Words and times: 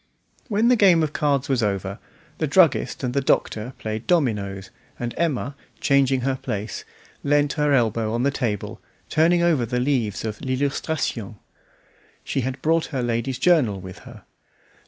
When 0.47 0.69
the 0.69 0.75
game 0.75 1.03
of 1.03 1.13
cards 1.13 1.47
was 1.47 1.61
over, 1.61 1.99
the 2.39 2.47
druggist 2.47 3.03
and 3.03 3.13
the 3.13 3.21
Doctor 3.21 3.73
played 3.77 4.07
dominoes, 4.07 4.71
and 4.99 5.13
Emma, 5.15 5.55
changing 5.79 6.21
her 6.21 6.35
place, 6.37 6.83
leant 7.23 7.53
her 7.53 7.71
elbow 7.71 8.11
on 8.11 8.23
the 8.23 8.31
table, 8.31 8.81
turning 9.09 9.43
over 9.43 9.63
the 9.63 9.79
leaves 9.79 10.25
of 10.25 10.41
"L'Illustration". 10.41 11.35
She 12.23 12.41
had 12.41 12.63
brought 12.63 12.85
her 12.87 13.03
ladies' 13.03 13.37
journal 13.37 13.79
with 13.79 13.99
her. 13.99 14.23